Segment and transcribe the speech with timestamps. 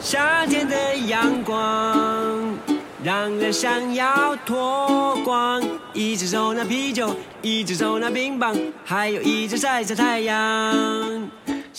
[0.00, 0.76] 夏天的
[1.08, 2.56] 阳光
[3.02, 5.60] 让人想要脱光，
[5.92, 11.28] 一只手拿啤酒，一只手拿冰棒，还有一只晒着太阳。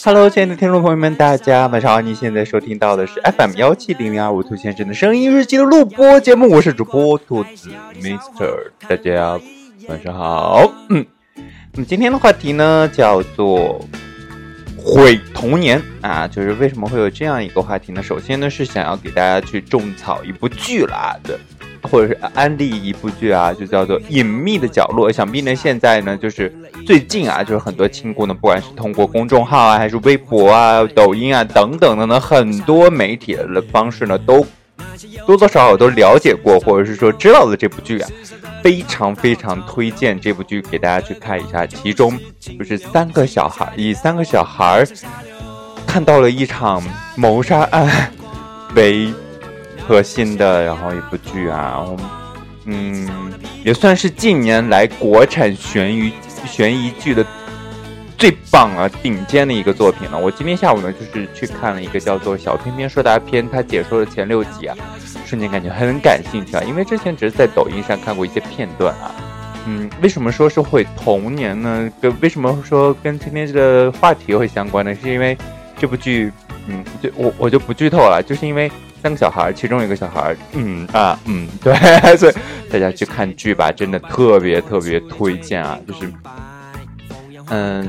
[0.03, 2.01] Hello，亲爱的听众朋友们，大家晚上好！
[2.01, 7.69] 你现在收听到的是 FM 幺七零零二五兔先生的声音日记的录播节目，我是主播兔子
[8.01, 9.39] Mister，大家
[9.87, 10.69] 晚上好。
[10.89, 11.05] 嗯，
[11.73, 13.79] 那么今天的话题呢叫做
[14.83, 18.01] 毁童年啊，就是为什么会有这样一个话题呢？
[18.01, 21.39] 首先呢是想要给大家去种草一部剧啦的。
[21.83, 25.09] 或者是安利一部剧啊，就叫做《隐秘的角落》。
[25.15, 26.53] 想必呢，现在呢，就是
[26.85, 34.45] 最近啊，就是很多亲故呢，不管是通过公众号啊，还是微博啊、抖音啊等等等等，很多媒体的方式呢，都
[35.25, 38.09] 多多少少都了解过，或者是说知道的这部剧啊，
[38.63, 41.65] 非常非常推荐这部剧给大家去看一下。
[41.65, 44.85] 其中就是三个小孩，以三个小孩
[45.87, 46.83] 看到了一场
[47.15, 48.11] 谋杀案
[48.75, 49.13] 为。
[49.87, 51.83] 核心的，然后一部剧啊，
[52.65, 53.09] 嗯，
[53.65, 56.13] 也算是近年来国产悬疑
[56.45, 57.25] 悬疑剧的
[58.19, 60.19] 最棒啊、顶尖的一个作品了。
[60.19, 64.75] 我今天下午呢，就是去看了一个叫做《小偏偏说大片》，它解说的前六集啊，
[65.25, 69.15] 瞬间感觉很感兴趣啊，因为之前只是在抖音上看过一些片段啊。
[69.65, 71.89] 嗯，为什么说是会童年呢？
[72.01, 74.93] 跟为什么说跟今天这个话题会相关呢？
[75.01, 75.37] 是因为
[75.77, 76.29] 这部剧，
[76.67, 78.69] 嗯，就我我就不剧透了，就是因为。
[79.01, 81.73] 三个小孩，其中一个小孩，嗯啊，嗯， 对，
[82.17, 82.33] 所以
[82.69, 85.79] 大家去看剧吧，真的特别特别推荐啊！
[85.87, 86.13] 就是，
[87.47, 87.87] 嗯，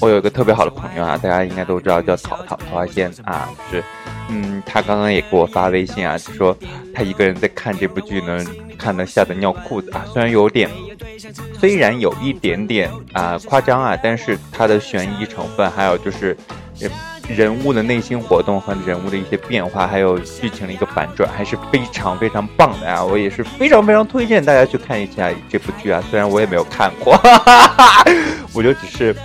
[0.00, 3.84] 我有一个特别好的朋友啊，大家应该都知道，叫草草桃花仙啊，就是，
[4.28, 6.56] 嗯，他刚刚也给我发微信啊，就说
[6.94, 8.44] 他一个人在看这部剧呢，
[8.78, 10.70] 看得吓得尿裤子啊，虽然有点，
[11.58, 16.36] 虽然有一点点啊夸张啊，但是它的悬疑成分还有就是，
[17.28, 23.02] 人物的内心活动和人物的一些变化，还有剧情的一个反转，还是非常非常棒的啊！
[23.02, 26.00] 我也是非常非常推荐大家去看一下这部剧啊。
[26.08, 28.04] 虽然我也没有看过，哈哈哈，
[28.52, 29.16] 我就只是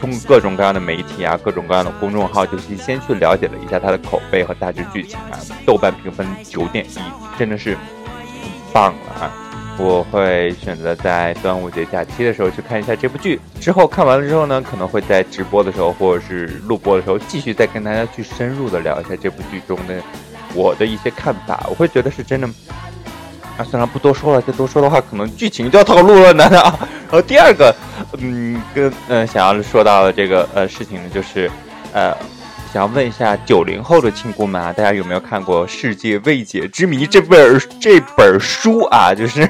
[0.00, 5.38] 通过各种各样的媒体啊，各种各样的公众号，就是先去了解了一下它的口碑和大致剧情啊。
[5.66, 6.98] 豆瓣评分九点一，
[7.38, 9.30] 真的是很棒了啊！
[9.78, 13.40] 我会选择在端午节假期的时候去看一下这部剧。
[13.60, 20.02] 之后看完了之后呢，可能会在直播的时候或者是录播的时候，继续再跟大家去深入的聊一下这部剧中的
[20.54, 21.66] 我的一些看法。
[21.68, 22.48] 我会觉得是真的
[23.56, 26.88] 啊，算了，不多说了，再多说的话，可能剧情就要透露了呢啊。
[27.10, 27.74] 然后第二个，
[28.18, 31.50] 嗯，跟嗯想要说到的这个呃事情呢，就是
[31.92, 32.14] 呃。
[32.72, 39.10] 想要问一下九零后的亲姑们啊，大家有没有看过《世界未解之谜》这本这本书啊？
[39.18, 39.40] 就是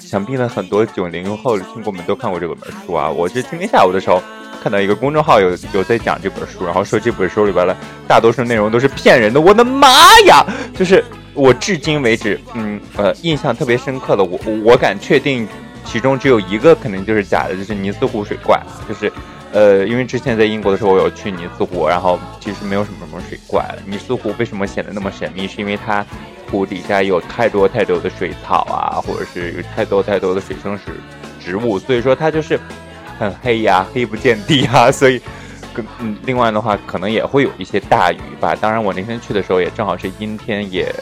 [0.00, 3.08] 想必呢很多九零后的亲姑们都看过这本书啊。
[3.08, 4.20] 我是今天下午的时候
[4.60, 7.76] 看到一个公众号有有在讲这本书，然后说这本书里边的
[8.08, 9.40] 大多数内容都是骗人的。
[9.40, 9.88] 我的妈
[10.26, 10.44] 呀！
[10.76, 11.04] 就是
[11.34, 15.46] 我至今为止，嗯呃，印象特别深刻的，我我敢确定
[15.90, 19.10] 其中只有一个肯定就是假的，就是尼斯湖水怪，就是。
[19.50, 23.64] 呃，因为之前在英国的时候，我有去尼斯湖，然后其实没有什么什么水怪。
[23.86, 25.48] 尼斯湖为什么显得那么神秘？
[25.48, 26.04] 是因为它
[26.50, 30.82] 湖底下有太多太多的水草啊，或者是有太多太多的水生植
[31.40, 32.60] 植物，所以说它就是
[33.18, 34.92] 很黑呀，黑不见底啊。
[34.92, 35.18] 所以，
[35.98, 38.54] 嗯，另外的话，可能也会有一些大鱼吧。
[38.54, 40.94] 当然，我那天去的时候也正好是阴天，也。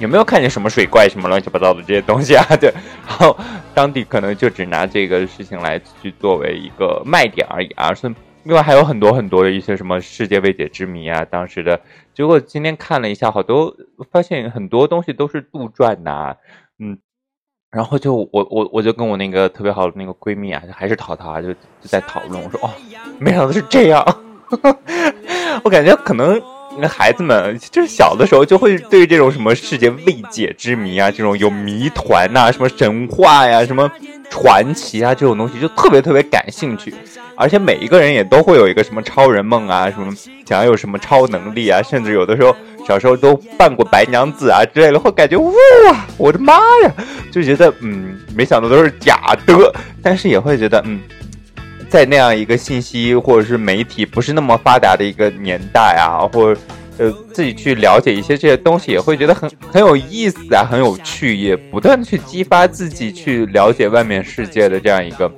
[0.00, 2.44] 有没有看见什么水怪什么乱七八糟的这些东西啊？
[2.60, 2.68] 对，
[3.06, 3.34] 然后
[3.74, 7.92] 当地可能就只拿这个事情来去作为一个卖点而已啊。
[7.92, 8.12] 是
[8.44, 11.80] 另外还有很多很多的一些什么世界未解之谜啊，当时的
[12.14, 13.74] 结果今天看了一下，好多
[14.10, 16.36] 发现很多东西都是杜撰的，啊，
[16.78, 16.98] 嗯，
[17.70, 22.70] 然后就我我我就跟我那个特别好的那个闺蜜啊，还是淘淘啊，就就在讨论，我说哦，
[23.18, 24.04] 没想到是这样，
[25.64, 26.40] 我感觉可能。
[26.80, 33.90] 那孩子们就是小的时候就会对这种什么世界未解之谜啊，这种有谜团呐，什么神话呀，什么
[34.28, 36.92] 传奇啊这种东西就特别特别感兴趣，
[37.36, 40.12] 而且每一个人也都会有一个什么超人梦啊，什么
[40.46, 42.54] 想要有什么超能力啊，甚至有的时候
[42.86, 45.52] 小时候都扮过白娘子啊之类的，会感觉哇，
[46.18, 46.92] 我的妈呀，
[47.30, 49.72] 就觉得嗯，没想到都是假的，
[50.02, 51.00] 但是也会觉得嗯。
[51.94, 56.60] 在那样一个信息或者是媒体不是那么发达的一个年代啊，或者
[56.98, 65.32] 呃自己去了解一些这些东西，也会觉得很很有意思啊，很有趣，也不断去激发自己去了解外面世界的这样一个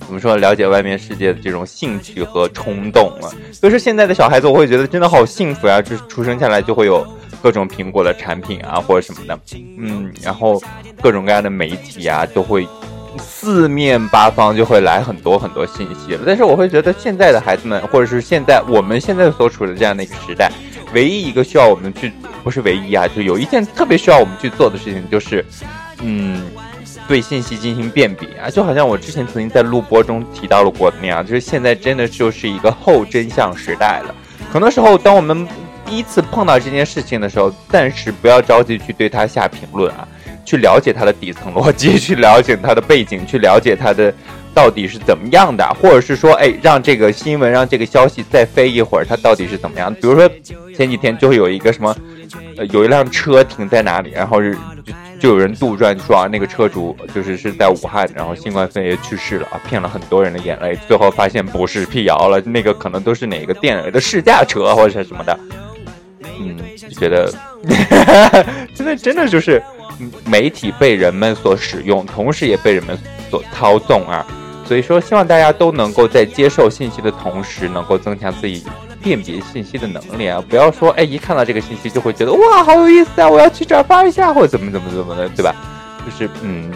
[0.00, 3.32] 怎么说了解外面世界的这种兴趣和冲动了。
[3.52, 7.06] 所以说现在的小孩子，我会觉得真的好幸福呀，就是出生下来就会有
[7.40, 9.38] 各种苹果的产品啊或者什么的，
[9.78, 10.60] 嗯，然后
[11.00, 12.66] 各种各样的媒体啊都会。
[13.18, 20.50] 四面八方就会来很多很多信息了，但是我会觉得现在的孩子们，或者是现在我们现在所处的这样的一个时代，
[20.94, 22.12] 唯一一个需要我们去，
[22.42, 25.44] 不是唯一啊，就有一件特别需要我们去做的事情，就是
[26.00, 26.46] 嗯，
[27.06, 34.14] 对信息进行辨别啊，就好像我之前曾经在录播中提到了过那样，就是现在真的就是一个后真相时代了。
[34.50, 35.46] 很多时候，当我们
[35.84, 40.06] 第一次碰到这件事情的时候，暂时不要着急去对它下评论啊。
[40.48, 44.10] 去了解它的底层逻辑，去了解它的背景，去了解它的
[44.54, 49.92] 到底是怎么样的，或者是说，哎，让这个新闻，让这个消息再飞一会儿，它到底是怎么样？
[49.92, 50.26] 比如说
[50.74, 51.94] 前几天就会有一个什么，
[52.56, 54.56] 呃，有一辆车停在哪里，然后是
[55.20, 65.38] 就有人杜撰说啊，那个车主就是是在武汉，然后新冠肺炎去世了啊，骗了很多人的眼泪，最后发现不是辟谣了，那个可能都是哪个店的试驾车或者什么的，
[66.40, 67.30] 嗯，就觉得
[68.74, 69.62] 真的真的就是。
[70.24, 72.96] 媒体被人们所使用，同时也被人们
[73.30, 74.26] 所操纵啊！
[74.66, 78.64] 所以说，希望大家都能够在接受信息的同时，能够增强自己
[79.02, 80.44] 辨别信息的能力啊！
[80.48, 85.54] 不要说，哎，一看到这个信息就会觉得哇，好有意思啊，我要去转发一下，或者怎么怎么怎么的，对吧？
[86.04, 86.70] 就是，嗯，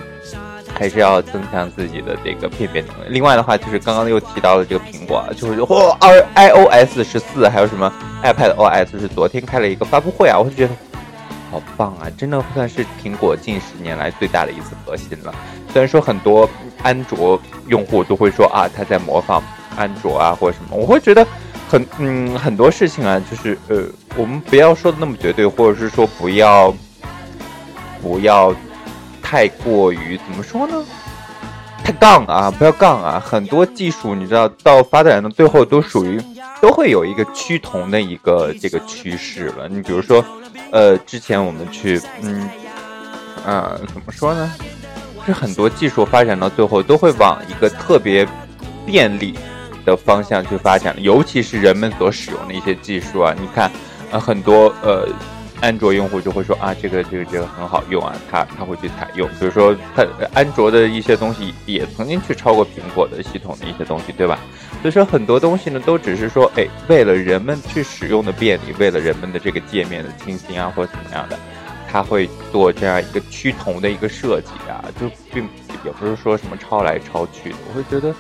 [0.73, 3.09] 还是要增强自己的这个辨别能力。
[3.09, 7.93] 另外的话，就是刚刚又提到了这个苹果，就是嚯，二 iOS 十四，还有什么
[8.25, 10.73] iPad OS 是昨天开了一个发布会啊，我就觉得。
[11.53, 12.09] 好棒啊！
[12.17, 15.35] 真的算是苹果近十年来最大的一次革新了。
[15.71, 16.49] 虽然说很多
[16.83, 17.39] 安卓
[17.69, 19.43] 用户都会说啊，他在模仿
[19.77, 21.27] 安卓啊，或者什么，我会觉得
[21.69, 23.85] 很嗯很多事情啊，就是呃，
[24.17, 26.75] 我们不要说的那么绝对，或者是说不要
[28.01, 28.55] 不要
[29.23, 30.83] 太过于怎么说呢？
[31.85, 32.51] 太杠啊！
[32.51, 33.23] 不要杠啊！
[33.23, 36.19] 很多技术你知道，到发展的最后都属于
[36.63, 39.69] 都会有一个趋同的一个这个趋势了。
[39.69, 40.25] 你比如说。
[40.73, 42.49] 呃，之前我们去，嗯，
[43.47, 44.51] 啊，怎么说呢？
[45.25, 48.27] 是很多技术发展到最后都会往一个特别
[48.85, 49.39] 便利
[49.85, 53.33] 的方向去发展，尤其是人们所使用的一些技术啊。
[53.39, 53.71] 你看，
[54.11, 55.07] 呃，很多呃，
[55.63, 59.29] 安卓用户就会说啊，这个这个这个很好用啊，他他会去采用。
[59.39, 60.05] 比如说，他
[60.35, 64.41] 安卓的一些东西也曾经去超过苹果的系统的一些东西，对吧？
[64.83, 71.39] 所以说很多东西呢，都只是说，哎，为了人们去使用的便利，为了人们的这个界面的清新啊，或者怎么样的，
[71.89, 75.49] 他会做这样一个趋同的一个设计啊，就并
[75.85, 77.57] 也不是说什么抄来抄去的。
[77.69, 78.13] 我会觉得，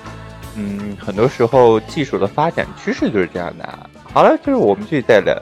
[0.54, 3.90] 嗯，很多时候技术的发展趋势就是这样的。
[4.14, 5.34] 好了，就是我们继续再聊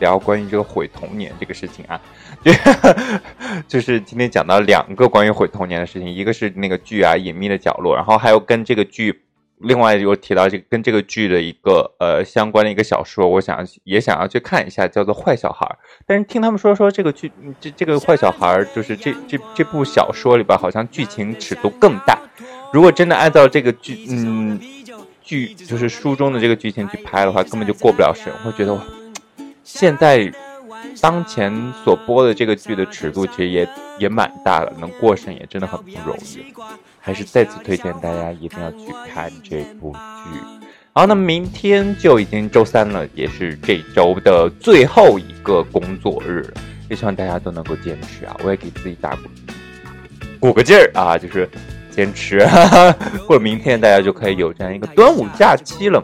[0.00, 2.00] 聊关于这个毁童年这个事情啊，
[3.68, 9.22] 就是今天讲到两个关于毁童年的事情，一个是那个剧啊《隐秘的角落》，然后还有跟这个剧。
[9.60, 15.64] 另外有提到这个跟这个剧的一个呃相关的一个小说，我想也想要去看一下，叫做《坏小孩》。
[16.06, 22.20] 但是听他们说说这个剧，这这个坏小孩就是这这这部小说里边好像剧情尺度更大。
[22.70, 24.60] 如果真的按照这个剧嗯
[25.22, 28.30] 剧就是书中的这个剧情去拍的话，根本就过不了审。
[28.44, 28.78] 我觉得
[29.66, 30.32] 现在。
[31.00, 31.52] 当前
[31.84, 33.68] 所播的这个剧的尺度其实也
[33.98, 36.52] 也蛮大了，能过审也真的很不容易，
[37.00, 40.66] 还是再次推荐大家一定要去看这部剧。
[40.92, 46.54] 好，那明天就已经周三了，也是这周的最后一个工作日了，
[46.90, 48.36] 也希望大家都能够坚持啊！
[48.44, 49.22] 我也给自己打鼓
[50.40, 51.48] 鼓个劲儿啊，就是
[51.90, 52.46] 坚持，
[53.26, 56.02] 或者明天大家就可以有这样一个端午假期了。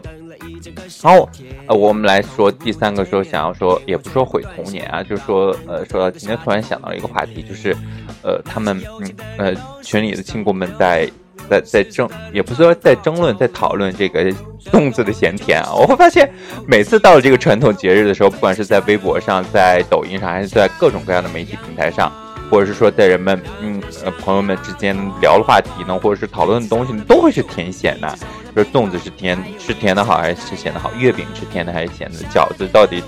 [1.01, 1.29] 然后，
[1.67, 7.75] 呃，我们来说第三个，说想要说，也不说毁童年啊，就说，呃，说到今天突然想到了一个话题，就是，
[8.21, 11.09] 呃，他们，嗯，呃，群里的亲姑们在
[11.49, 14.31] 在在争，也不是说在争论，在讨论这个
[14.71, 15.73] 粽子的咸甜啊。
[15.73, 16.31] 我会发现，
[16.65, 22.11] 每次到了这个传统节日的时候，不管是在微博上、在抖音上，还是在各种各样的媒体平台上。
[22.53, 28.15] 或者是说，在人们嗯呃朋友们之间聊的话题呢，或者是讨论的东西呢，都会是甜咸的。
[28.55, 30.91] 就是粽子是甜是甜的好还是咸的好？
[30.93, 32.19] 月饼是甜的还是咸的？
[32.31, 33.01] 饺子到底，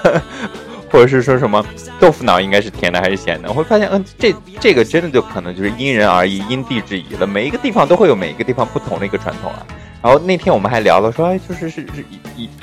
[0.90, 1.62] 或者是说什么
[2.00, 3.50] 豆腐脑应该是甜的还是咸的？
[3.50, 7.26] 我会发现，嗯，这这个真的就可能就是因人而异、因地制宜了。
[7.26, 9.66] 每一个地方都会有每一个地方不同的一个传统啊。
[10.02, 12.02] 然后那天我们还聊了说，哎，就是是是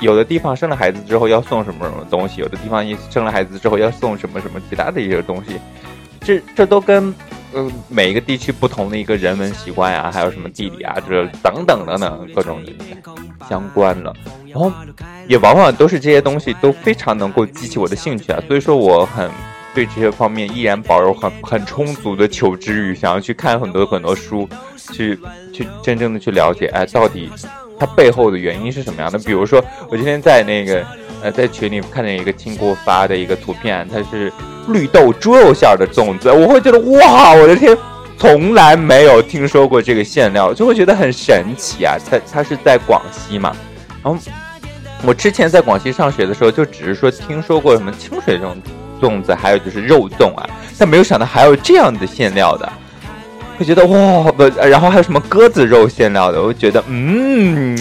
[0.00, 5.60] 有的地方生了孩子之后要送什么什么东西，有的地方一生了孩子之后要送什么什么其他的一些东西。
[6.24, 7.14] 这这都跟，
[7.54, 12.62] 嗯，每一个地区不同的一个人文习惯呀，还有什么地理啊，这等等等等各种
[13.48, 14.14] 相关了。
[14.48, 14.70] 然后
[15.26, 19.30] 也往往都是这些东西都非常能够激起我的兴趣啊，所以说我很
[19.74, 24.48] 对这些方面依然保有很很充足的求知欲，想要去看很多很多书，
[24.92, 25.18] 去
[25.52, 27.30] 去真正的去了解，哎，到底
[27.78, 29.18] 它背后的原因是什么样的？
[29.20, 30.86] 比如说，我今天在那个
[31.22, 34.32] 呃在群里看见一个亲给我发的一个图片，它是。
[34.68, 37.76] 绿豆猪肉馅的粽子，我会觉得哇，我的天，
[38.16, 41.96] 从来没有听说过这个馅料，就会觉得很神奇啊！
[42.08, 43.54] 它它是在广西嘛，
[44.02, 44.18] 然后
[45.04, 48.56] 我之前在广西上学的时候，就只是说听说过什么清水这种
[49.00, 52.72] 粽子，还有就是肉粽啊，但没有想到还有这样的馅料的，
[53.58, 57.76] 会觉得哇不，然后还有什么鸽子肉馅料的，我觉得嗯，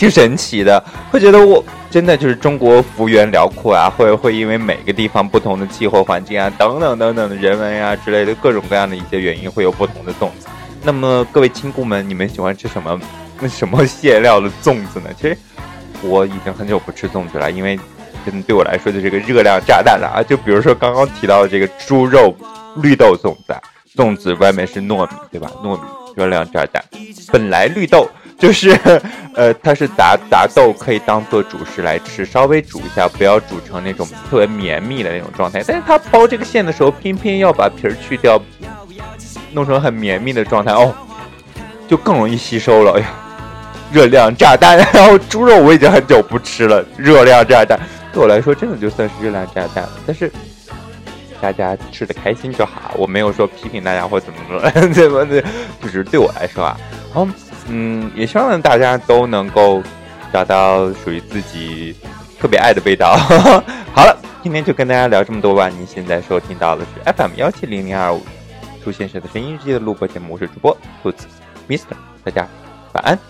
[0.00, 10.48] 挺神奇的，会觉得我真的就是中国幅员辽阔啊，会会因为每个地方不同的气候环境啊，等等等等的人文呀之类的各种各样的一些原因，会有不同的粽子。
[10.82, 12.98] 那么各位亲故们，你们喜欢吃什么
[13.46, 15.10] 什么馅料的粽子呢？
[15.20, 15.36] 其实。
[16.02, 17.78] 我已经很久不吃粽子了，因为
[18.24, 20.22] 真的对我来说就是个热量炸弹了啊！
[20.22, 22.34] 就比如说刚刚提到的这个猪肉
[22.76, 23.54] 绿豆粽子，
[23.94, 25.50] 粽子外面是糯米，对吧？
[25.62, 25.82] 糯米
[26.16, 26.82] 热量炸弹。
[27.30, 28.08] 本来绿豆
[28.40, 28.70] 就是，
[29.36, 35.62] 呃，它是杂杂豆，可以当做主食来吃，稍微煮一下，不要煮成那种特别绵密的那种状态。
[35.64, 38.40] 但是它包这个馅的时候，偏偏要把皮儿去掉，
[39.52, 40.92] 弄成很绵密的状态哦，
[41.86, 42.92] 就更容易吸收了。
[42.92, 43.06] 哎呀！
[43.92, 46.80] 热量炸弹， 然后猪肉我已经很久不吃了。
[46.96, 47.76] 热量炸弹
[48.12, 50.30] 对我来说真的就算是热量炸弹了，但是
[51.40, 52.94] 大家吃的开心就好。
[52.96, 54.60] 我没有说批评大家或怎么说，
[54.92, 55.42] 怎么的，
[55.82, 56.76] 就是对我来说啊，
[57.12, 57.26] 然后
[57.70, 59.80] 嗯，也希望大家都能够
[60.32, 61.94] 找到属于自己
[62.38, 63.16] 特别爱的味道。
[63.94, 65.68] 好了，今天就跟大家聊这么多吧。
[65.68, 68.20] 您现在收听到的是 FM 幺七零零二五
[68.82, 71.26] 出现时的声音日记的录播节目，我是主播兔子
[71.68, 72.46] Mister，大家
[72.92, 73.29] 晚安。